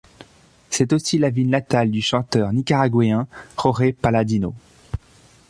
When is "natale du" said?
1.51-2.01